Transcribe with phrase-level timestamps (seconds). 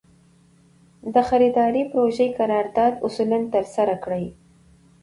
[1.13, 4.25] د خریدارۍ پروژې قرارداد اصولاً ترسره کړي.